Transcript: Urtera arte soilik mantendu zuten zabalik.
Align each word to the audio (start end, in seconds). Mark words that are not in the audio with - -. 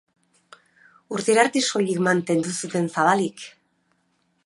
Urtera 1.17 1.45
arte 1.45 1.63
soilik 1.67 2.01
mantendu 2.09 2.57
zuten 2.65 2.91
zabalik. 2.97 3.49